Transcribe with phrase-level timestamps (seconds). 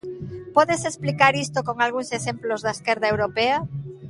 [0.55, 3.57] Podes explicar isto con algúns exemplos da esquerda europea?